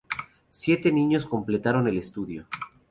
[0.49, 2.47] Siete niños completaron el estudio.